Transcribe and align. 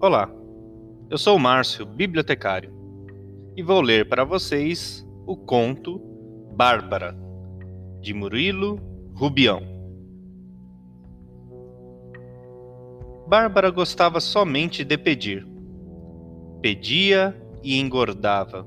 Olá, 0.00 0.28
eu 1.08 1.16
sou 1.16 1.36
o 1.36 1.38
Márcio, 1.38 1.86
bibliotecário, 1.86 2.72
e 3.56 3.62
vou 3.62 3.80
ler 3.80 4.08
para 4.08 4.24
vocês 4.24 5.06
o 5.24 5.36
conto 5.36 6.00
Bárbara, 6.56 7.16
de 8.00 8.12
Murilo 8.12 8.80
Rubião. 9.14 9.62
Bárbara 13.28 13.70
gostava 13.70 14.18
somente 14.18 14.82
de 14.84 14.98
pedir. 14.98 15.46
Pedia 16.60 17.40
e 17.62 17.78
engordava. 17.78 18.66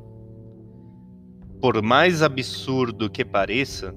Por 1.59 1.81
mais 1.81 2.21
absurdo 2.21 3.09
que 3.09 3.25
pareça, 3.25 3.93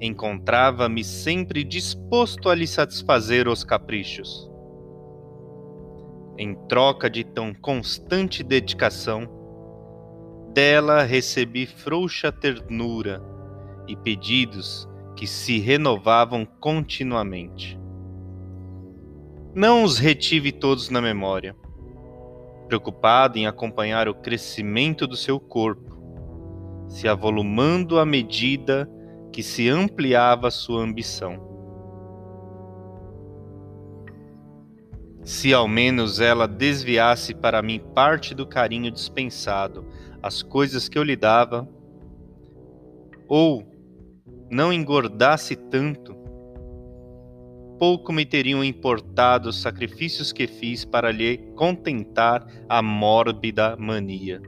encontrava-me 0.00 1.02
sempre 1.02 1.64
disposto 1.64 2.48
a 2.48 2.54
lhe 2.54 2.66
satisfazer 2.66 3.48
os 3.48 3.64
caprichos 3.64 4.50
em 6.38 6.54
troca 6.68 7.08
de 7.08 7.24
tão 7.24 7.54
constante 7.54 8.42
dedicação, 8.42 9.28
dela 10.52 11.02
recebi 11.02 11.66
frouxa 11.66 12.30
ternura 12.30 13.22
e 13.88 13.96
pedidos 13.96 14.88
que 15.14 15.26
se 15.26 15.58
renovavam 15.58 16.44
continuamente. 16.44 17.78
Não 19.54 19.82
os 19.82 19.98
retive 19.98 20.52
todos 20.52 20.90
na 20.90 21.00
memória, 21.00 21.56
preocupado 22.68 23.38
em 23.38 23.46
acompanhar 23.46 24.08
o 24.08 24.14
crescimento 24.14 25.06
do 25.06 25.16
seu 25.16 25.40
corpo, 25.40 25.96
se 26.88 27.08
avolumando 27.08 27.98
à 27.98 28.04
medida 28.04 28.88
que 29.36 29.42
se 29.42 29.68
ampliava 29.68 30.50
sua 30.50 30.82
ambição. 30.82 31.38
Se 35.22 35.52
ao 35.52 35.68
menos 35.68 36.20
ela 36.20 36.48
desviasse 36.48 37.34
para 37.34 37.60
mim 37.60 37.78
parte 37.94 38.34
do 38.34 38.46
carinho 38.46 38.90
dispensado, 38.90 39.86
as 40.22 40.42
coisas 40.42 40.88
que 40.88 40.98
eu 40.98 41.02
lhe 41.02 41.14
dava, 41.14 41.68
ou 43.28 43.62
não 44.50 44.72
engordasse 44.72 45.54
tanto, 45.54 46.16
pouco 47.78 48.14
me 48.14 48.24
teriam 48.24 48.64
importado 48.64 49.50
os 49.50 49.60
sacrifícios 49.60 50.32
que 50.32 50.46
fiz 50.46 50.82
para 50.82 51.12
lhe 51.12 51.36
contentar 51.54 52.46
a 52.66 52.80
mórbida 52.80 53.76
mania. 53.76 54.40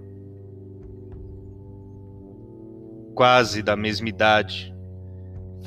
Quase 3.15 3.63
da 3.63 3.77
mesma 3.77 4.09
idade, 4.09 4.78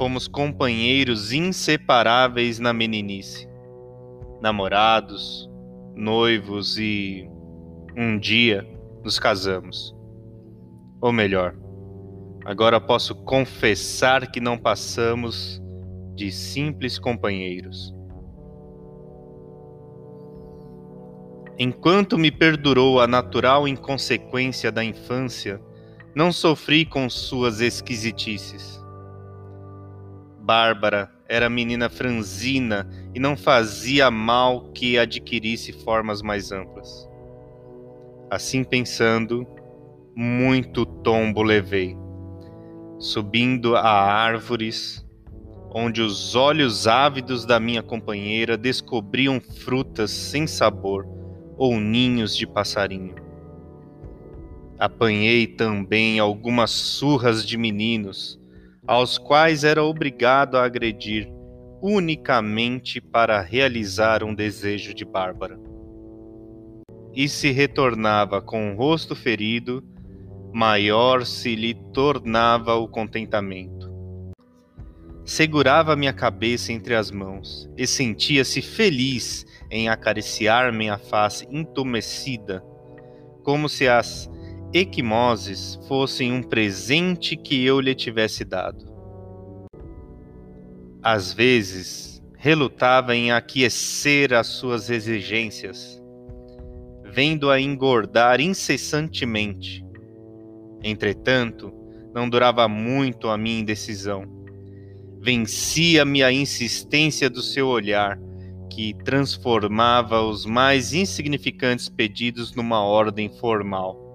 fomos 0.02 0.28
companheiros 0.28 1.32
inseparáveis 1.32 2.58
na 2.58 2.74
meninice 2.74 3.48
namorados, 4.42 5.48
noivos 5.96 6.80
e 6.80 7.30
um 7.96 8.18
dia 8.18 8.68
nos 9.04 9.20
casamos. 9.20 9.96
Ou 11.00 11.12
melhor, 11.14 11.56
agora 12.44 12.82
posso 12.82 13.14
confessar 13.14 14.32
que 14.32 14.40
não 14.40 14.58
passamos 14.58 15.62
de 16.16 16.32
simples 16.32 16.98
companheiros. 16.98 17.94
Enquanto 21.60 22.18
me 22.18 22.32
perdurou 22.32 23.00
a 23.00 23.06
natural 23.06 23.68
inconsequência 23.68 24.72
da 24.72 24.84
infância, 24.84 25.62
não 26.16 26.34
sofri 26.34 26.88
com 26.88 27.08
suas 27.08 27.62
esquisitices. 27.62 28.81
Bárbara 30.42 31.12
era 31.30 31.48
menina 31.48 31.88
franzina 31.88 32.90
e 33.14 33.20
não 33.20 33.38
fazia 33.38 34.10
mal 34.10 34.72
que 34.74 34.98
adquirisse 34.98 35.72
formas 35.72 36.24
mais 36.24 36.52
amplas. 36.52 37.08
Assim 38.28 38.64
pensando, 38.64 39.46
muito 40.16 40.84
tombo 40.84 41.44
levei, 41.44 41.96
subindo 42.98 43.76
a 43.76 43.84
árvores, 43.84 45.06
onde 45.74 46.02
os 46.02 46.36
olhos 46.36 46.88
ávidos 46.88 47.46
da 47.46 47.60
minha 47.60 47.84
companheira 47.84 48.58
descobriam 48.58 49.40
frutas 49.40 50.10
sem 50.10 50.48
sabor 50.48 51.08
ou 51.56 51.80
ninhos 51.80 52.36
de 52.36 52.48
passarinho. 52.48 53.14
Apanhei 54.80 55.46
também 55.46 56.20
algumas 56.20 56.72
surras 56.72 57.46
de 57.46 57.58
meninos 57.58 58.41
aos 58.88 59.18
quais 59.18 59.64
era 59.64 59.84
obrigado 59.84 60.58
a 60.58 60.66
agredir 60.66 61.28
unicamente 61.82 63.02
para 63.02 63.42
realizar 63.42 64.24
um 64.24 64.34
desejo 64.34 64.94
de 64.94 65.06
Bárbara. 65.06 65.60
E 67.14 67.28
se 67.28 67.52
retornava 67.52 68.42
com 68.42 68.74
o 68.74 68.78
rosto 68.78 69.16
ferido, 69.16 69.84
maior 70.54 71.26
se 71.26 71.56
lhe 71.56 71.74
tornava 71.74 72.76
o 72.76 72.88
contentamento. 72.88 73.92
Segurava 75.26 75.96
minha 75.96 76.14
cabeça 76.14 76.74
entre 76.74 76.96
as 76.96 77.12
mãos 77.12 77.70
e 77.78 77.86
sentia-se 77.86 78.62
feliz 78.62 79.46
em 79.70 79.88
acariciar 79.88 80.74
minha 80.74 80.98
face 80.98 81.48
entumecida, 81.50 82.64
como 83.44 83.70
se 83.70 83.88
as 83.88 84.30
equimoses 84.74 85.80
fossem 85.88 86.32
um 86.32 86.42
presente 86.42 87.36
que 87.36 87.66
eu 87.66 87.80
lhe 87.80 87.94
tivesse 87.94 88.46
dado. 88.46 88.86
Às 91.04 91.34
vezes, 91.34 92.24
relutava 92.38 93.16
em 93.16 93.32
aquecer 93.32 94.34
as 94.34 94.48
suas 94.48 94.90
exigências, 94.90 96.02
vendo-a 97.04 97.60
engordar 97.60 98.40
incessantemente. 98.40 99.84
Entretanto, 100.84 101.74
não 102.14 102.30
durava 102.30 102.68
muito 102.68 103.30
a 103.30 103.38
minha 103.38 103.60
indecisão. 103.60 104.26
Vencia-me 105.20 106.24
a 106.24 106.32
insistência 106.32 107.30
do 107.30 107.42
seu 107.42 107.68
olhar, 107.68 108.20
que 108.70 108.94
transformava 109.04 110.22
os 110.22 110.46
mais 110.46 110.94
insignificantes 110.94 111.90
pedidos 111.90 112.56
numa 112.56 112.82
ordem 112.84 113.30
formal. 113.30 114.11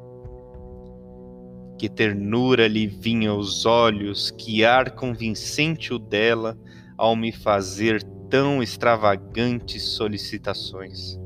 Que 1.78 1.88
ternura 1.88 2.66
lhe 2.66 2.86
vinha 2.86 3.30
aos 3.30 3.66
olhos, 3.66 4.30
que 4.30 4.64
ar 4.64 4.92
convincente 4.92 5.92
o 5.92 5.98
dela 5.98 6.58
ao 6.96 7.14
me 7.14 7.30
fazer 7.32 8.02
tão 8.30 8.62
extravagantes 8.62 9.82
solicitações. 9.82 11.18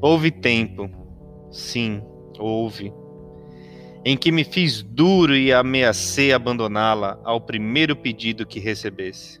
Houve 0.00 0.30
tempo, 0.30 0.90
sim, 1.50 2.02
houve, 2.38 2.92
em 4.04 4.16
que 4.16 4.30
me 4.30 4.44
fiz 4.44 4.82
duro 4.82 5.34
e 5.34 5.52
ameacei 5.52 6.32
abandoná-la 6.32 7.20
ao 7.24 7.40
primeiro 7.40 7.96
pedido 7.96 8.46
que 8.46 8.60
recebesse. 8.60 9.40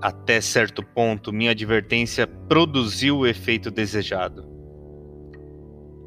Até 0.00 0.40
certo 0.40 0.82
ponto, 0.82 1.32
minha 1.32 1.52
advertência 1.52 2.26
produziu 2.26 3.18
o 3.18 3.26
efeito 3.26 3.70
desejado. 3.70 4.51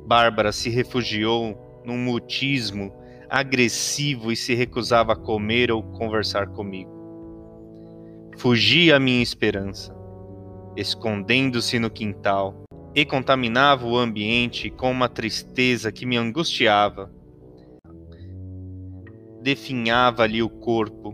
Bárbara 0.06 0.52
se 0.52 0.70
refugiou 0.70 1.82
num 1.84 1.98
mutismo 1.98 2.94
agressivo 3.30 4.32
e 4.32 4.36
se 4.36 4.54
recusava 4.54 5.14
a 5.14 5.16
comer 5.16 5.72
ou 5.72 5.82
conversar 5.82 6.48
comigo. 6.48 6.92
Fugia 8.38 8.98
a 8.98 9.00
minha 9.00 9.24
esperança, 9.24 9.96
escondendo-se 10.76 11.80
no 11.80 11.90
quintal, 11.90 12.66
e 12.94 13.04
contaminava 13.04 13.86
o 13.86 13.98
ambiente 13.98 14.70
com 14.70 14.90
uma 14.90 15.10
tristeza 15.10 15.92
que 15.92 16.06
me 16.06 16.16
angustiava. 16.16 17.12
Definhava-lhe 19.42 20.42
o 20.42 20.50
corpo, 20.50 21.14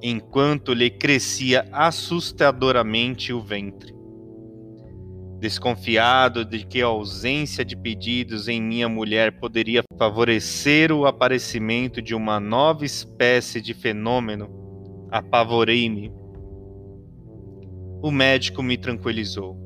enquanto 0.00 0.72
lhe 0.72 0.88
crescia 0.88 1.68
assustadoramente 1.72 3.32
o 3.32 3.40
ventre. 3.40 3.97
Desconfiado 5.40 6.44
de 6.44 6.66
que 6.66 6.82
a 6.82 6.86
ausência 6.86 7.64
de 7.64 7.76
pedidos 7.76 8.48
em 8.48 8.60
minha 8.60 8.88
mulher 8.88 9.38
poderia 9.38 9.84
favorecer 9.96 10.90
o 10.90 11.06
aparecimento 11.06 12.02
de 12.02 12.12
uma 12.12 12.40
nova 12.40 12.84
espécie 12.84 13.60
de 13.60 13.72
fenômeno, 13.72 14.50
apavorei-me. 15.12 16.12
O 18.02 18.10
médico 18.10 18.64
me 18.64 18.76
tranquilizou. 18.76 19.56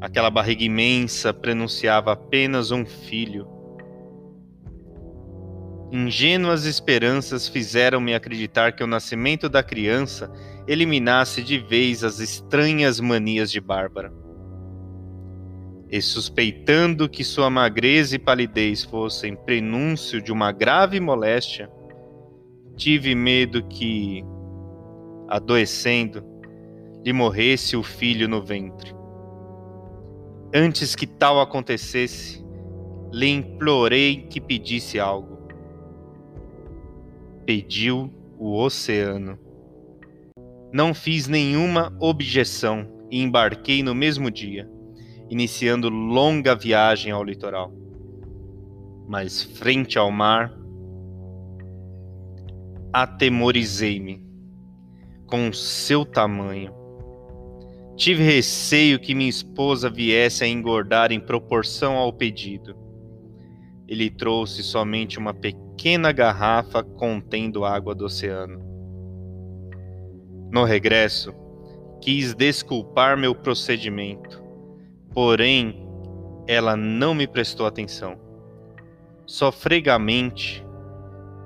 Aquela 0.00 0.30
barriga 0.30 0.62
imensa 0.62 1.34
prenunciava 1.34 2.12
apenas 2.12 2.70
um 2.70 2.86
filho. 2.86 3.48
Ingênuas 5.90 6.66
esperanças 6.66 7.48
fizeram-me 7.48 8.14
acreditar 8.14 8.70
que 8.72 8.84
o 8.84 8.86
nascimento 8.86 9.48
da 9.48 9.62
criança 9.62 10.30
eliminasse 10.68 11.42
de 11.42 11.58
vez 11.58 12.04
as 12.04 12.20
estranhas 12.20 13.00
manias 13.00 13.50
de 13.50 13.60
Bárbara 13.60 14.23
e 15.94 16.02
suspeitando 16.02 17.08
que 17.08 17.22
sua 17.22 17.48
magreza 17.48 18.16
e 18.16 18.18
palidez 18.18 18.82
fossem 18.82 19.36
prenúncio 19.36 20.20
de 20.20 20.32
uma 20.32 20.50
grave 20.50 20.98
moléstia, 20.98 21.70
tive 22.74 23.14
medo 23.14 23.62
que, 23.68 24.24
adoecendo, 25.28 26.24
lhe 27.04 27.12
morresse 27.12 27.76
o 27.76 27.84
filho 27.84 28.28
no 28.28 28.42
ventre. 28.42 28.92
Antes 30.52 30.96
que 30.96 31.06
tal 31.06 31.40
acontecesse, 31.40 32.44
lhe 33.12 33.28
implorei 33.28 34.26
que 34.28 34.40
pedisse 34.40 34.98
algo. 34.98 35.46
Pediu 37.46 38.12
o 38.36 38.58
oceano. 38.60 39.38
Não 40.72 40.92
fiz 40.92 41.28
nenhuma 41.28 41.96
objeção 42.00 42.84
e 43.08 43.22
embarquei 43.22 43.80
no 43.80 43.94
mesmo 43.94 44.28
dia, 44.28 44.68
iniciando 45.28 45.88
longa 45.88 46.54
viagem 46.54 47.12
ao 47.12 47.24
litoral. 47.24 47.72
Mas 49.08 49.42
frente 49.42 49.98
ao 49.98 50.10
mar, 50.10 50.52
atemorizei-me 52.92 54.24
com 55.26 55.52
seu 55.52 56.04
tamanho 56.04 56.84
Tive 57.96 58.24
receio 58.24 58.98
que 58.98 59.14
minha 59.14 59.30
esposa 59.30 59.88
viesse 59.88 60.42
a 60.42 60.48
engordar 60.48 61.12
em 61.12 61.20
proporção 61.20 61.96
ao 61.96 62.12
pedido. 62.12 62.76
Ele 63.86 64.10
trouxe 64.10 64.64
somente 64.64 65.16
uma 65.16 65.32
pequena 65.32 66.10
garrafa 66.10 66.82
contendo 66.82 67.64
água 67.64 67.94
do 67.94 68.06
oceano. 68.06 68.58
No 70.50 70.64
regresso, 70.64 71.32
quis 72.00 72.34
desculpar 72.34 73.16
meu 73.16 73.32
procedimento, 73.32 74.42
porém 75.14 75.88
ela 76.46 76.76
não 76.76 77.14
me 77.14 77.26
prestou 77.26 77.66
atenção. 77.66 78.18
Sofregamente, 79.24 80.66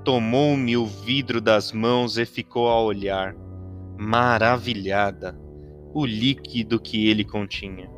tomou-me 0.03 0.75
o 0.75 0.85
vidro 0.85 1.39
das 1.39 1.71
mãos 1.71 2.17
e 2.17 2.25
ficou 2.25 2.67
a 2.67 2.81
olhar, 2.81 3.35
maravilhada 3.97 5.39
o 5.93 6.05
líquido 6.05 6.79
que 6.79 7.07
ele 7.07 7.23
continha. 7.23 7.89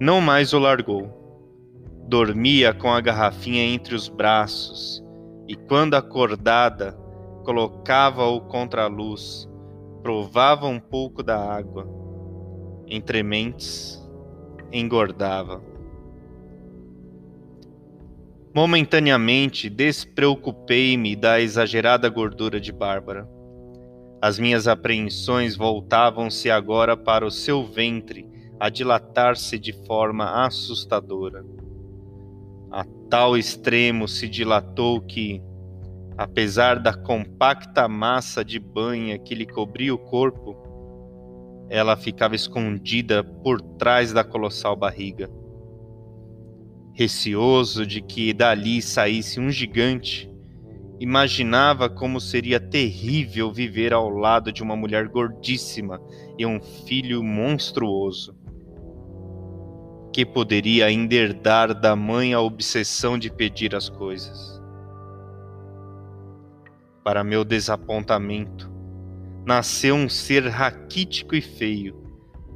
Não 0.00 0.20
mais 0.20 0.52
o 0.52 0.58
largou. 0.58 1.16
Dormia 2.06 2.72
com 2.72 2.90
a 2.90 3.00
garrafinha 3.00 3.62
entre 3.62 3.94
os 3.94 4.08
braços 4.08 5.04
e, 5.46 5.54
quando 5.54 5.94
acordada, 5.94 6.92
colocava-o 7.44 8.40
contra 8.42 8.84
a 8.84 8.86
luz, 8.86 9.48
provava 10.02 10.66
um 10.66 10.78
pouco 10.78 11.22
da 11.22 11.38
água. 11.38 11.97
Entre 12.88 13.22
mentes, 13.22 14.00
engordava. 14.72 15.62
Momentaneamente 18.54 19.68
despreocupei-me 19.68 21.14
da 21.14 21.40
exagerada 21.40 22.08
gordura 22.08 22.60
de 22.60 22.72
Bárbara 22.72 23.28
as 24.20 24.36
minhas 24.38 24.66
apreensões 24.66 25.56
voltavam-se 25.56 26.50
agora 26.50 26.96
para 26.96 27.24
o 27.24 27.30
seu 27.30 27.64
ventre, 27.64 28.26
a 28.58 28.68
dilatar-se 28.68 29.56
de 29.56 29.72
forma 29.86 30.44
assustadora. 30.44 31.44
A 32.68 32.84
tal 33.08 33.38
extremo 33.38 34.08
se 34.08 34.28
dilatou 34.28 35.00
que, 35.00 35.40
apesar 36.16 36.80
da 36.80 36.92
compacta 36.92 37.88
massa 37.88 38.44
de 38.44 38.58
banha 38.58 39.16
que 39.20 39.36
lhe 39.36 39.46
cobria 39.46 39.94
o 39.94 39.98
corpo, 39.98 40.56
ela 41.68 41.96
ficava 41.96 42.34
escondida 42.34 43.22
por 43.22 43.60
trás 43.60 44.12
da 44.12 44.24
colossal 44.24 44.74
barriga. 44.74 45.30
Receoso 46.94 47.86
de 47.86 48.00
que 48.00 48.32
dali 48.32 48.82
saísse 48.82 49.38
um 49.38 49.50
gigante, 49.50 50.28
Imaginava 51.00 51.88
como 51.88 52.20
seria 52.20 52.58
terrível 52.58 53.52
viver 53.52 53.92
ao 53.92 54.08
lado 54.08 54.50
de 54.50 54.64
uma 54.64 54.74
mulher 54.74 55.06
gordíssima 55.06 56.00
e 56.36 56.44
um 56.44 56.60
filho 56.60 57.22
monstruoso, 57.22 58.36
que 60.12 60.26
poderia 60.26 60.86
ainda 60.86 61.14
herdar 61.14 61.72
da 61.72 61.94
mãe 61.94 62.34
a 62.34 62.40
obsessão 62.40 63.16
de 63.16 63.30
pedir 63.30 63.76
as 63.76 63.88
coisas. 63.88 64.60
Para 67.04 67.22
meu 67.22 67.44
desapontamento, 67.44 68.68
nasceu 69.48 69.94
um 69.94 70.10
ser 70.10 70.46
raquítico 70.46 71.34
e 71.34 71.40
feio, 71.40 71.96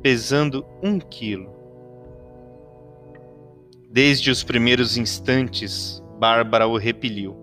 pesando 0.02 0.62
um 0.82 1.00
quilo. 1.00 1.50
Desde 3.90 4.30
os 4.30 4.44
primeiros 4.44 4.98
instantes, 4.98 6.02
Bárbara 6.18 6.68
o 6.68 6.76
repeliu 6.76 7.42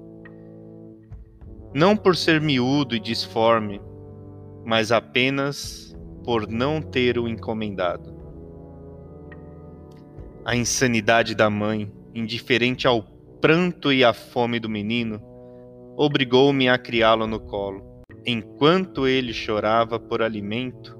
não 1.73 1.95
por 1.95 2.15
ser 2.15 2.39
miúdo 2.39 2.95
e 2.95 2.99
disforme, 2.99 3.81
mas 4.65 4.91
apenas 4.91 5.95
por 6.23 6.47
não 6.47 6.79
ter 6.81 7.17
o 7.17 7.27
encomendado. 7.27 8.15
A 10.45 10.55
insanidade 10.55 11.35
da 11.35 11.49
mãe, 11.49 11.91
indiferente 12.13 12.87
ao 12.87 13.03
pranto 13.39 13.91
e 13.93 14.03
à 14.03 14.13
fome 14.13 14.59
do 14.59 14.69
menino, 14.69 15.21
obrigou-me 15.95 16.67
a 16.67 16.77
criá-lo 16.77 17.27
no 17.27 17.39
colo. 17.39 17.88
Enquanto 18.25 19.07
ele 19.07 19.33
chorava 19.33 19.99
por 19.99 20.21
alimento, 20.21 20.97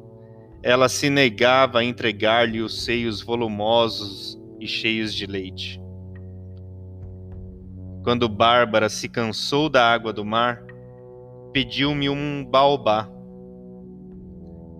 ela 0.63 0.89
se 0.89 1.09
negava 1.09 1.79
a 1.79 1.83
entregar-lhe 1.83 2.61
os 2.61 2.83
seios 2.83 3.21
volumosos 3.21 4.39
e 4.59 4.67
cheios 4.67 5.13
de 5.13 5.25
leite. 5.25 5.81
Quando 8.03 8.29
Bárbara 8.29 8.89
se 8.89 9.07
cansou 9.09 9.69
da 9.69 9.91
água 9.91 10.11
do 10.11 10.23
mar, 10.25 10.63
pediu-me 11.53 12.09
um 12.09 12.45
baobá 12.45 13.09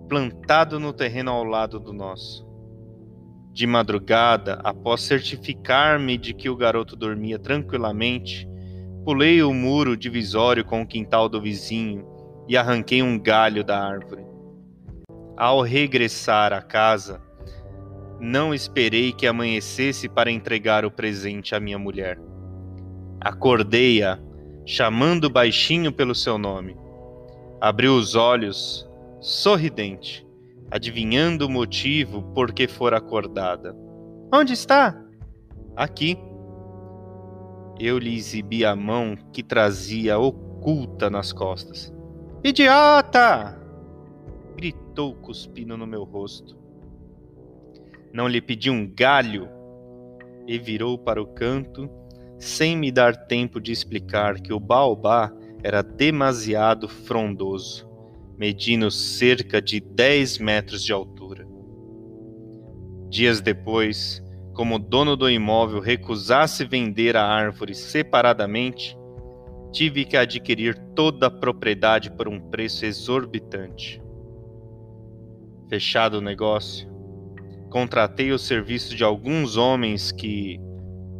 plantado 0.08 0.80
no 0.80 0.92
terreno 0.92 1.30
ao 1.30 1.44
lado 1.44 1.78
do 1.78 1.92
nosso. 1.92 2.48
De 3.52 3.66
madrugada, 3.66 4.54
após 4.64 5.02
certificar-me 5.02 6.16
de 6.16 6.34
que 6.34 6.48
o 6.48 6.56
garoto 6.56 6.96
dormia 6.96 7.38
tranquilamente, 7.38 8.48
pulei 9.04 9.42
o 9.42 9.52
muro 9.52 9.96
divisório 9.96 10.64
com 10.64 10.82
o 10.82 10.86
quintal 10.86 11.28
do 11.28 11.40
vizinho 11.40 12.09
e 12.48 12.56
arranquei 12.56 13.02
um 13.02 13.18
galho 13.18 13.62
da 13.64 13.78
árvore. 13.78 14.24
Ao 15.36 15.62
regressar 15.62 16.52
à 16.52 16.60
casa, 16.60 17.20
não 18.20 18.52
esperei 18.52 19.12
que 19.12 19.26
amanhecesse 19.26 20.08
para 20.08 20.30
entregar 20.30 20.84
o 20.84 20.90
presente 20.90 21.54
à 21.54 21.60
minha 21.60 21.78
mulher. 21.78 22.20
Acordei-a, 23.18 24.18
chamando 24.66 25.30
baixinho 25.30 25.90
pelo 25.90 26.14
seu 26.14 26.36
nome. 26.36 26.76
Abriu 27.60 27.94
os 27.94 28.14
olhos, 28.14 28.86
sorridente, 29.20 30.26
adivinhando 30.70 31.46
o 31.46 31.50
motivo 31.50 32.22
por 32.34 32.52
que 32.52 32.68
fora 32.68 32.98
acordada. 32.98 33.74
Onde 34.32 34.52
está? 34.52 35.02
Aqui. 35.74 36.18
Eu 37.78 37.98
lhe 37.98 38.14
exibi 38.14 38.64
a 38.64 38.76
mão 38.76 39.16
que 39.32 39.42
trazia 39.42 40.18
oculta 40.18 41.08
nas 41.08 41.32
costas. 41.32 41.90
Idiota! 42.42 43.54
gritou 44.56 45.14
cuspindo 45.14 45.76
no 45.76 45.86
meu 45.86 46.04
rosto. 46.04 46.58
Não 48.14 48.26
lhe 48.26 48.40
pedi 48.40 48.70
um 48.70 48.90
galho 48.90 49.46
e 50.46 50.58
virou 50.58 50.98
para 50.98 51.20
o 51.20 51.26
canto 51.26 51.90
sem 52.38 52.78
me 52.78 52.90
dar 52.90 53.14
tempo 53.26 53.60
de 53.60 53.72
explicar 53.72 54.40
que 54.40 54.54
o 54.54 54.58
baobá 54.58 55.30
era 55.62 55.82
demasiado 55.82 56.88
frondoso, 56.88 57.86
medindo 58.38 58.90
cerca 58.90 59.60
de 59.60 59.78
10 59.78 60.38
metros 60.38 60.82
de 60.82 60.94
altura. 60.94 61.46
Dias 63.10 63.42
depois, 63.42 64.24
como 64.54 64.76
o 64.76 64.78
dono 64.78 65.14
do 65.14 65.28
imóvel 65.28 65.80
recusasse 65.80 66.64
vender 66.64 67.18
a 67.18 67.26
árvore 67.26 67.74
separadamente, 67.74 68.96
tive 69.72 70.04
que 70.04 70.16
adquirir 70.16 70.76
toda 70.94 71.26
a 71.26 71.30
propriedade 71.30 72.10
por 72.10 72.28
um 72.28 72.40
preço 72.40 72.84
exorbitante. 72.84 74.02
Fechado 75.68 76.18
o 76.18 76.20
negócio, 76.20 76.88
contratei 77.70 78.32
o 78.32 78.38
serviço 78.38 78.96
de 78.96 79.04
alguns 79.04 79.56
homens 79.56 80.10
que, 80.10 80.58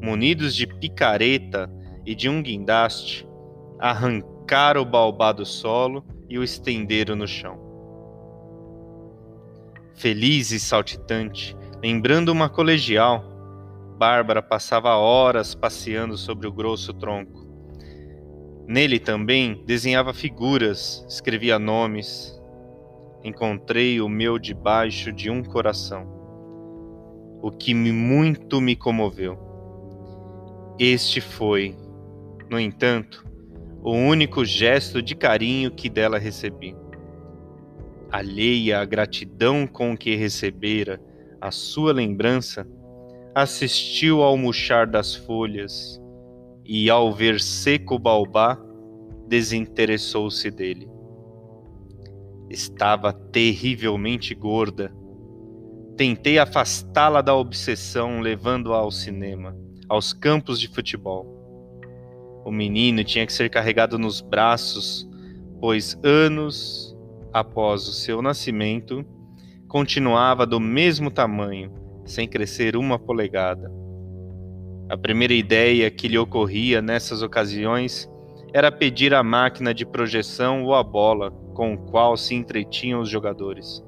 munidos 0.02 0.54
de 0.54 0.66
picareta 0.66 1.71
e 2.04 2.14
de 2.14 2.28
um 2.28 2.42
guindaste, 2.42 3.26
arrancaram 3.78 4.83
o 4.83 4.85
baobá 4.85 5.33
do 5.33 5.47
solo 5.47 6.04
e 6.28 6.38
o 6.38 6.42
estenderam 6.42 7.14
no 7.14 7.26
chão. 7.26 7.59
Feliz 9.95 10.50
e 10.50 10.59
saltitante, 10.59 11.57
lembrando 11.83 12.30
uma 12.30 12.49
colegial, 12.49 13.25
Bárbara 13.99 14.42
passava 14.42 14.97
horas 14.97 15.54
passeando 15.54 16.16
sobre 16.16 16.47
o 16.49 16.52
grosso 16.52 16.95
tronco. 16.95 17.39
Nele 18.70 19.00
também 19.00 19.64
desenhava 19.66 20.14
figuras, 20.14 21.04
escrevia 21.08 21.58
nomes. 21.58 22.40
Encontrei 23.24 24.00
o 24.00 24.08
meu 24.08 24.38
debaixo 24.38 25.12
de 25.12 25.28
um 25.28 25.42
coração. 25.42 26.06
o 27.42 27.50
que 27.50 27.74
me 27.74 27.90
muito 27.90 28.60
me 28.60 28.76
comoveu. 28.76 29.36
Este 30.78 31.20
foi, 31.20 31.74
no 32.48 32.60
entanto, 32.60 33.26
o 33.82 33.90
único 33.90 34.44
gesto 34.44 35.02
de 35.02 35.16
carinho 35.16 35.72
que 35.72 35.90
dela 35.90 36.16
recebi. 36.16 36.76
Alheia 38.12 38.78
à 38.78 38.84
gratidão 38.84 39.66
com 39.66 39.96
que 39.96 40.14
recebera 40.14 41.00
a 41.40 41.50
sua 41.50 41.92
lembrança, 41.92 42.64
assistiu 43.34 44.22
ao 44.22 44.36
murchar 44.36 44.86
das 44.86 45.12
folhas 45.12 46.00
e, 46.72 46.88
ao 46.88 47.12
ver 47.12 47.40
seco 47.40 47.96
o 47.96 47.98
baobá, 47.98 48.56
desinteressou-se 49.26 50.48
dele. 50.52 50.88
Estava 52.48 53.12
terrivelmente 53.12 54.36
gorda. 54.36 54.94
Tentei 55.96 56.38
afastá-la 56.38 57.22
da 57.22 57.34
obsessão, 57.34 58.20
levando-a 58.20 58.76
ao 58.76 58.92
cinema, 58.92 59.56
aos 59.88 60.12
campos 60.12 60.60
de 60.60 60.68
futebol. 60.68 61.26
O 62.44 62.52
menino 62.52 63.02
tinha 63.02 63.26
que 63.26 63.32
ser 63.32 63.50
carregado 63.50 63.98
nos 63.98 64.20
braços, 64.20 65.10
pois 65.60 65.98
anos 66.04 66.96
após 67.32 67.88
o 67.88 67.92
seu 67.92 68.22
nascimento, 68.22 69.04
continuava 69.66 70.46
do 70.46 70.60
mesmo 70.60 71.10
tamanho, 71.10 71.72
sem 72.04 72.28
crescer 72.28 72.76
uma 72.76 72.96
polegada. 72.96 73.79
A 74.90 74.97
primeira 74.97 75.32
ideia 75.32 75.88
que 75.88 76.09
lhe 76.09 76.18
ocorria 76.18 76.82
nessas 76.82 77.23
ocasiões 77.23 78.11
era 78.52 78.73
pedir 78.73 79.14
a 79.14 79.23
máquina 79.23 79.73
de 79.73 79.87
projeção 79.87 80.64
ou 80.64 80.75
a 80.75 80.82
bola 80.82 81.30
com 81.54 81.75
o 81.75 81.78
qual 81.78 82.16
se 82.16 82.35
entretinham 82.35 83.00
os 83.00 83.09
jogadores. 83.09 83.85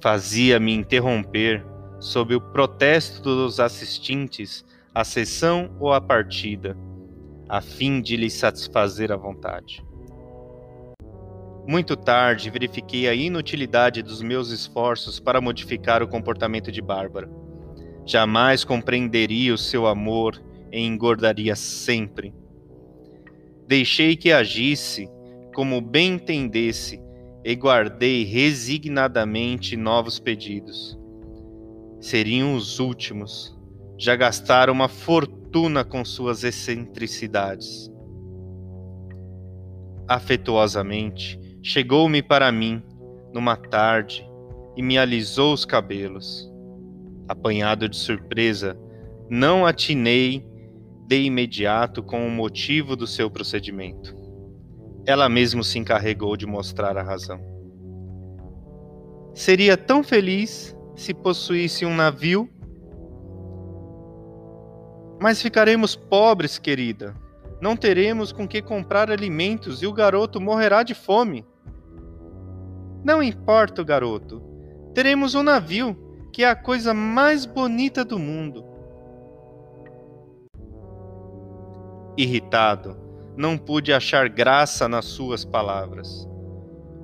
Fazia-me 0.00 0.72
interromper, 0.72 1.62
sob 1.98 2.34
o 2.34 2.40
protesto 2.40 3.22
dos 3.22 3.60
assistentes, 3.60 4.64
a 4.94 5.04
sessão 5.04 5.70
ou 5.78 5.92
a 5.92 6.00
partida, 6.00 6.74
a 7.46 7.60
fim 7.60 8.00
de 8.00 8.16
lhe 8.16 8.30
satisfazer 8.30 9.12
a 9.12 9.18
vontade. 9.18 9.84
Muito 11.68 11.94
tarde 11.94 12.48
verifiquei 12.48 13.06
a 13.06 13.12
inutilidade 13.12 14.02
dos 14.02 14.22
meus 14.22 14.48
esforços 14.48 15.20
para 15.20 15.42
modificar 15.42 16.02
o 16.02 16.08
comportamento 16.08 16.72
de 16.72 16.80
Bárbara. 16.80 17.39
Jamais 18.10 18.64
compreenderia 18.64 19.54
o 19.54 19.56
seu 19.56 19.86
amor 19.86 20.42
e 20.72 20.80
engordaria 20.80 21.54
sempre. 21.54 22.34
Deixei 23.68 24.16
que 24.16 24.32
agisse 24.32 25.08
como 25.54 25.80
bem 25.80 26.14
entendesse 26.14 27.00
e 27.44 27.54
guardei 27.54 28.24
resignadamente 28.24 29.76
novos 29.76 30.18
pedidos. 30.18 30.98
Seriam 32.00 32.56
os 32.56 32.80
últimos. 32.80 33.56
Já 33.96 34.16
gastaram 34.16 34.72
uma 34.72 34.88
fortuna 34.88 35.84
com 35.84 36.04
suas 36.04 36.42
excentricidades. 36.42 37.88
Afetuosamente, 40.08 41.38
chegou-me 41.62 42.24
para 42.24 42.50
mim, 42.50 42.82
numa 43.32 43.56
tarde, 43.56 44.28
e 44.76 44.82
me 44.82 44.98
alisou 44.98 45.52
os 45.52 45.64
cabelos. 45.64 46.49
Apanhado 47.30 47.88
de 47.88 47.96
surpresa, 47.96 48.76
não 49.28 49.64
atinei 49.64 50.44
de 51.06 51.22
imediato 51.22 52.02
com 52.02 52.26
o 52.26 52.30
motivo 52.30 52.96
do 52.96 53.06
seu 53.06 53.30
procedimento. 53.30 54.12
Ela 55.06 55.28
mesmo 55.28 55.62
se 55.62 55.78
encarregou 55.78 56.36
de 56.36 56.44
mostrar 56.44 56.98
a 56.98 57.04
razão. 57.04 57.40
Seria 59.32 59.76
tão 59.76 60.02
feliz 60.02 60.76
se 60.96 61.14
possuísse 61.14 61.86
um 61.86 61.94
navio. 61.94 62.50
Mas 65.20 65.40
ficaremos 65.40 65.94
pobres, 65.94 66.58
querida. 66.58 67.14
Não 67.62 67.76
teremos 67.76 68.32
com 68.32 68.48
que 68.48 68.60
comprar 68.60 69.08
alimentos 69.08 69.84
e 69.84 69.86
o 69.86 69.92
garoto 69.92 70.40
morrerá 70.40 70.82
de 70.82 70.94
fome. 70.94 71.46
Não 73.04 73.22
importa, 73.22 73.84
garoto. 73.84 74.42
Teremos 74.92 75.36
um 75.36 75.44
navio, 75.44 76.09
que 76.32 76.42
é 76.42 76.48
a 76.48 76.54
coisa 76.54 76.94
mais 76.94 77.44
bonita 77.44 78.04
do 78.04 78.18
mundo. 78.18 78.64
Irritado, 82.16 82.96
não 83.36 83.56
pude 83.56 83.92
achar 83.92 84.28
graça 84.28 84.88
nas 84.88 85.06
suas 85.06 85.44
palavras. 85.44 86.28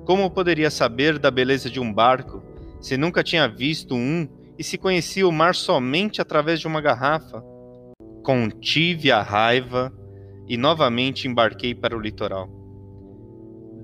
Como 0.05 0.29
poderia 0.31 0.69
saber 0.69 1.17
da 1.19 1.31
beleza 1.31 1.69
de 1.69 1.79
um 1.79 1.91
barco 1.93 2.43
se 2.79 2.95
nunca 2.95 3.23
tinha 3.23 3.47
visto 3.47 3.95
um 3.95 4.27
e 4.57 4.63
se 4.63 4.77
conhecia 4.77 5.27
o 5.27 5.31
mar 5.31 5.55
somente 5.55 6.21
através 6.21 6.59
de 6.59 6.67
uma 6.67 6.81
garrafa? 6.81 7.43
Contive 8.23 9.11
a 9.11 9.21
raiva 9.21 9.91
e 10.47 10.57
novamente 10.57 11.27
embarquei 11.27 11.73
para 11.73 11.95
o 11.95 11.99
litoral 11.99 12.57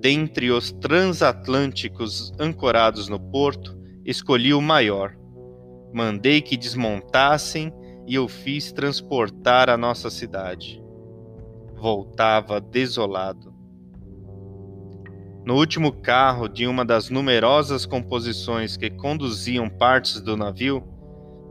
dentre 0.04 0.50
os 0.50 0.70
transatlânticos 0.70 2.30
ancorados 2.38 3.08
no 3.08 3.18
porto, 3.18 3.74
escolhi 4.04 4.52
o 4.52 4.60
maior. 4.60 5.16
Mandei 5.94 6.42
que 6.42 6.56
desmontassem 6.56 7.72
e 8.04 8.18
o 8.18 8.26
fiz 8.26 8.72
transportar 8.72 9.70
à 9.70 9.76
nossa 9.76 10.10
cidade. 10.10 10.82
Voltava 11.76 12.60
desolado. 12.60 13.54
No 15.44 15.54
último 15.54 15.92
carro 15.92 16.48
de 16.48 16.66
uma 16.66 16.84
das 16.84 17.10
numerosas 17.10 17.86
composições 17.86 18.76
que 18.76 18.90
conduziam 18.90 19.70
partes 19.70 20.20
do 20.20 20.36
navio, 20.36 20.82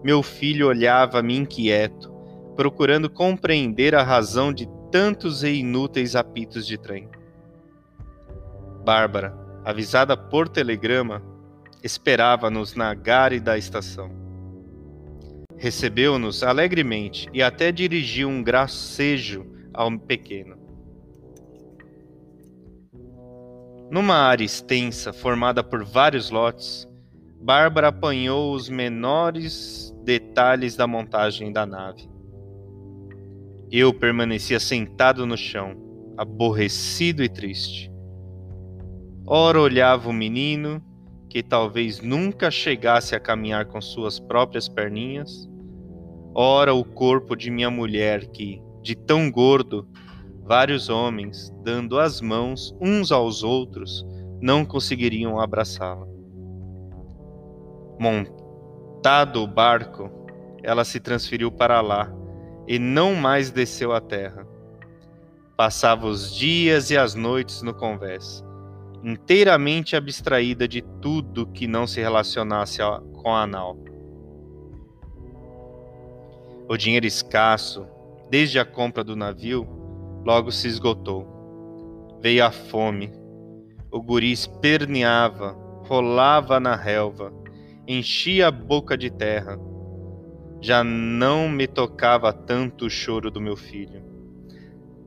meu 0.04 0.22
filho 0.22 0.68
olhava-me 0.68 1.38
inquieto, 1.38 2.12
procurando 2.54 3.10
compreender 3.10 3.96
a 3.96 4.04
razão 4.04 4.52
de 4.52 4.68
tantos 4.92 5.42
e 5.42 5.54
inúteis 5.54 6.18
apitos 6.18 6.68
de 6.68 6.78
trem. 6.78 7.08
Bárbara, 8.84 9.34
avisada 9.64 10.18
por 10.18 10.50
telegrama, 10.50 11.24
esperava-nos 11.82 12.76
na 12.76 12.94
gare 12.94 13.40
da 13.40 13.58
estação. 13.58 14.23
Recebeu-nos 15.64 16.44
alegremente 16.44 17.30
e 17.34 17.42
até 17.42 17.72
dirigiu 17.72 18.28
um 18.28 18.44
gracejo 18.44 19.46
ao 19.74 19.98
pequeno. 19.98 20.58
Numa 23.90 24.16
área 24.16 24.44
extensa, 24.44 25.14
formada 25.14 25.64
por 25.64 25.86
vários 25.86 26.30
lotes, 26.30 26.86
Bárbara 27.42 27.88
apanhou 27.88 28.54
os 28.54 28.68
menores 28.68 29.96
detalhes 30.04 30.76
da 30.76 30.86
montagem 30.86 31.50
da 31.50 31.66
nave. 31.66 32.10
Eu 33.72 33.94
permanecia 33.94 34.60
sentado 34.60 35.26
no 35.26 35.38
chão, 35.38 35.78
aborrecido 36.18 37.24
e 37.24 37.30
triste. 37.30 37.90
Ora 39.26 39.62
olhava 39.62 40.10
o 40.10 40.14
menino, 40.14 40.84
que 41.30 41.42
talvez 41.42 42.02
nunca 42.02 42.52
chegasse 42.52 43.16
a 43.16 43.20
caminhar 43.20 43.68
com 43.68 43.80
suas 43.80 44.20
próprias 44.20 44.68
perninhas, 44.68 45.53
ora 46.34 46.74
o 46.74 46.84
corpo 46.84 47.36
de 47.36 47.50
minha 47.50 47.70
mulher, 47.70 48.28
que, 48.28 48.62
de 48.82 48.96
tão 48.96 49.32
gordo, 49.32 49.88
vários 50.42 50.90
homens, 50.90 51.54
dando 51.64 52.00
as 52.00 52.22
mãos 52.22 52.76
uns 52.82 53.12
aos 53.12 53.44
outros, 53.44 54.06
não 54.42 54.66
conseguiriam 54.66 55.40
abraçá-la. 55.40 56.08
Montado 58.00 59.42
o 59.42 59.48
barco, 59.48 60.10
ela 60.62 60.84
se 60.84 61.00
transferiu 61.00 61.52
para 61.52 61.82
lá 61.82 62.12
e 62.68 62.80
não 62.80 63.16
mais 63.16 63.52
desceu 63.52 63.94
à 63.94 64.02
terra. 64.02 64.48
Passava 65.56 66.08
os 66.08 66.34
dias 66.36 66.90
e 66.90 66.98
as 66.98 67.16
noites 67.16 67.62
no 67.62 67.74
convés 67.74 68.44
inteiramente 69.04 69.96
abstraída 69.96 70.68
de 70.68 70.82
tudo 71.02 71.46
que 71.48 71.68
não 71.68 71.86
se 71.86 72.00
relacionasse 72.00 72.80
com 73.22 73.36
a 73.36 73.44
anal. 73.44 73.78
O 76.68 76.78
dinheiro 76.78 77.06
escasso, 77.06 77.86
desde 78.30 78.60
a 78.60 78.66
compra 78.66 79.04
do 79.04 79.16
navio, 79.16 79.68
logo 80.26 80.52
se 80.52 80.68
esgotou. 80.68 82.20
Veio 82.22 82.46
a 82.46 82.52
fome. 82.52 83.12
O 83.92 84.02
guri 84.02 84.32
esperneava, 84.32 85.56
rolava 85.86 86.60
na 86.60 86.76
relva, 86.76 87.32
enchia 87.88 88.48
a 88.48 88.52
boca 88.52 88.98
de 88.98 89.10
terra. 89.10 89.60
Já 90.62 90.84
não 90.84 91.50
me 91.50 91.68
tocava 91.68 92.32
tanto 92.32 92.86
o 92.86 92.90
choro 92.90 93.30
do 93.30 93.42
meu 93.42 93.56
filho. 93.56 94.02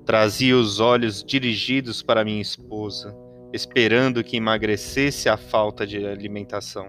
Trazia 0.04 0.56
os 0.56 0.78
olhos 0.78 1.24
dirigidos 1.24 2.02
para 2.02 2.24
minha 2.24 2.42
esposa 2.42 3.26
esperando 3.52 4.22
que 4.22 4.36
emagrecesse 4.36 5.28
a 5.28 5.36
falta 5.36 5.86
de 5.86 6.04
alimentação. 6.06 6.88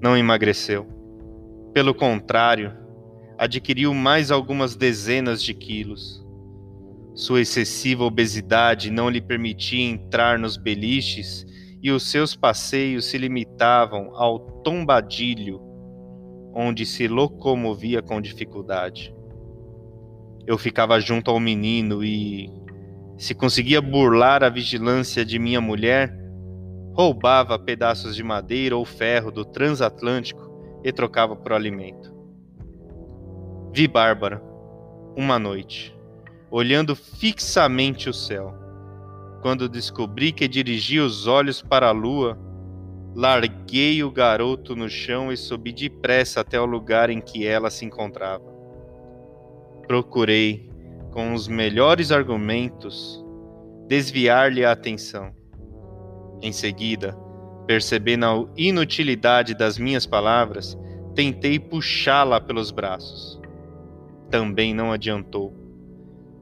Não 0.00 0.16
emagreceu. 0.16 0.86
Pelo 1.72 1.94
contrário, 1.94 2.72
adquiriu 3.38 3.92
mais 3.92 4.30
algumas 4.30 4.74
dezenas 4.74 5.42
de 5.42 5.52
quilos. 5.54 6.24
Sua 7.14 7.40
excessiva 7.40 8.04
obesidade 8.04 8.90
não 8.90 9.08
lhe 9.08 9.20
permitia 9.20 9.82
entrar 9.82 10.38
nos 10.38 10.56
beliches 10.56 11.46
e 11.82 11.90
os 11.90 12.10
seus 12.10 12.34
passeios 12.34 13.06
se 13.06 13.18
limitavam 13.18 14.10
ao 14.14 14.38
tombadilho, 14.62 15.60
onde 16.54 16.84
se 16.84 17.06
locomovia 17.06 18.02
com 18.02 18.20
dificuldade. 18.20 19.14
Eu 20.46 20.56
ficava 20.56 21.00
junto 21.00 21.30
ao 21.30 21.40
menino 21.40 22.04
e, 22.04 22.50
se 23.18 23.34
conseguia 23.34 23.80
burlar 23.80 24.42
a 24.42 24.48
vigilância 24.48 25.24
de 25.24 25.38
minha 25.38 25.60
mulher, 25.60 26.14
roubava 26.92 27.58
pedaços 27.58 28.16
de 28.16 28.22
madeira 28.22 28.76
ou 28.76 28.84
ferro 28.84 29.30
do 29.30 29.44
transatlântico 29.44 30.80
e 30.82 30.92
trocava 30.92 31.36
por 31.36 31.52
alimento. 31.52 32.15
Vi 33.76 33.86
Bárbara, 33.86 34.42
uma 35.14 35.38
noite, 35.38 35.94
olhando 36.50 36.96
fixamente 36.96 38.08
o 38.08 38.14
céu. 38.14 38.54
Quando 39.42 39.68
descobri 39.68 40.32
que 40.32 40.48
dirigia 40.48 41.04
os 41.04 41.26
olhos 41.26 41.60
para 41.60 41.88
a 41.88 41.92
lua, 41.92 42.38
larguei 43.14 44.02
o 44.02 44.10
garoto 44.10 44.74
no 44.74 44.88
chão 44.88 45.30
e 45.30 45.36
subi 45.36 45.72
depressa 45.72 46.40
até 46.40 46.58
o 46.58 46.64
lugar 46.64 47.10
em 47.10 47.20
que 47.20 47.46
ela 47.46 47.68
se 47.68 47.84
encontrava. 47.84 48.46
Procurei, 49.86 50.70
com 51.12 51.34
os 51.34 51.46
melhores 51.46 52.10
argumentos, 52.10 53.22
desviar-lhe 53.86 54.64
a 54.64 54.72
atenção 54.72 55.34
em 56.40 56.50
seguida, 56.50 57.14
percebendo 57.66 58.24
a 58.24 58.46
inutilidade 58.56 59.54
das 59.54 59.76
minhas 59.76 60.06
palavras, 60.06 60.78
tentei 61.14 61.58
puxá-la 61.58 62.40
pelos 62.40 62.70
braços. 62.70 63.44
Também 64.30 64.74
não 64.74 64.92
adiantou. 64.92 65.54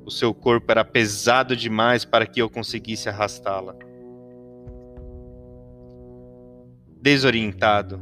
O 0.05 0.11
seu 0.11 0.35
corpo 0.35 0.71
era 0.71 0.85
pesado 0.85 1.57
demais 1.57 2.05
para 2.05 2.27
que 2.27 2.41
eu 2.41 2.51
conseguisse 2.51 3.09
arrastá-la. 3.09 3.75
Desorientado, 7.01 8.01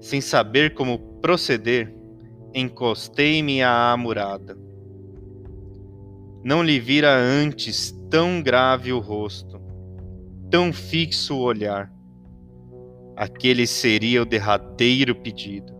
sem 0.00 0.20
saber 0.20 0.74
como 0.74 0.98
proceder, 1.20 1.94
encostei-me 2.54 3.62
à 3.62 3.96
murada. 3.96 4.56
Não 6.44 6.62
lhe 6.62 6.78
vira 6.78 7.14
antes 7.14 7.92
tão 8.10 8.42
grave 8.42 8.92
o 8.92 8.98
rosto 8.98 9.58
tão 10.50 10.72
fixo 10.72 11.36
o 11.36 11.40
olhar. 11.40 11.92
Aquele 13.16 13.66
seria 13.66 14.22
o 14.22 14.26
derradeiro 14.26 15.14
pedido. 15.14 15.74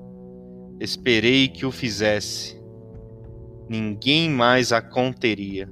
Esperei 0.80 1.48
que 1.48 1.64
o 1.64 1.70
fizesse. 1.70 2.57
Ninguém 3.68 4.30
mais 4.30 4.72
a 4.72 4.80
conteria. 4.80 5.70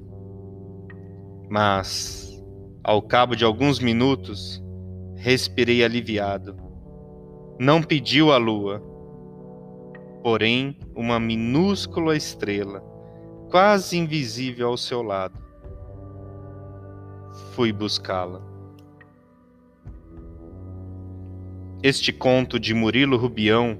Mas, 1.49 2.45
ao 2.85 3.00
cabo 3.00 3.35
de 3.35 3.45
alguns 3.45 3.79
minutos, 3.79 4.62
respirei 5.17 5.83
aliviado. 5.83 6.57
Não 7.59 7.83
pediu 7.83 8.33
a 8.33 8.37
lua, 8.37 8.83
porém 10.23 10.76
uma 10.95 11.19
minúscula 11.19 12.15
estrela, 12.15 12.81
quase 13.50 13.97
invisível 13.97 14.69
ao 14.69 14.76
seu 14.76 15.03
lado. 15.03 15.38
Fui 17.53 17.73
buscá-la. 17.73 18.43
Este 21.83 22.12
conto 22.12 22.61
de 22.61 22.75
Murilo 22.75 23.17
Rubião 23.17 23.79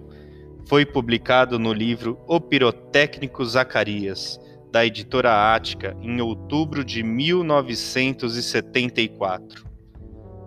foi 0.67 0.85
publicado 0.85 1.59
no 1.59 1.73
livro 1.73 2.21
O 2.27 2.39
Pirotécnico 2.41 3.43
Zacarias, 3.45 4.41
da 4.73 4.85
editora 4.85 5.55
Ática, 5.55 5.97
em 6.03 6.21
outubro 6.21 6.85
de 6.85 7.03
1974. 7.03 9.65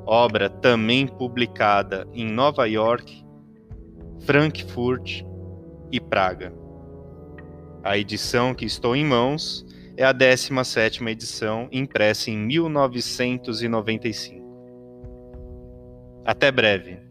Obra 0.05 0.47
também 0.49 1.07
publicada 1.07 2.07
em 2.13 2.29
Nova 2.29 2.65
York, 2.65 3.25
Frankfurt 4.25 5.23
e 5.91 5.99
Praga. 5.99 6.53
A 7.83 7.97
edição 7.97 8.53
que 8.53 8.65
estou 8.65 8.95
em 8.95 9.03
mãos 9.05 9.65
é 9.95 10.03
a 10.03 10.13
17ª 10.13 11.09
edição, 11.09 11.67
impressa 11.71 12.29
em 12.29 12.37
1995. 12.37 14.37
Até 16.25 16.51
breve. 16.51 17.08